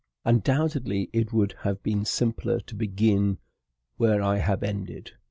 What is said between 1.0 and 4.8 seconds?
it would have been simpler to begin where I have